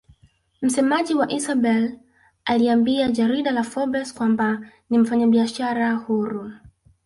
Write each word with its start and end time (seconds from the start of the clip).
Msemaji 0.61 1.13
wa 1.13 1.31
Isabel 1.31 1.99
aliambia 2.45 3.11
jarida 3.11 3.51
la 3.51 3.63
Forbes 3.63 4.13
kwamba 4.13 4.59
ni 4.89 4.97
mfanyabiashara 4.97 5.93
huru 5.95 6.51